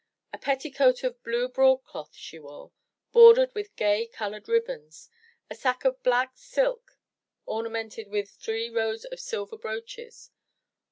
[0.33, 2.71] A petticoat of blue broadcloth she wore,
[3.11, 5.11] bordered with gay colored ribbons,
[5.47, 6.97] a sack of black silk
[7.45, 10.31] ornamented with three rows of silver brooches.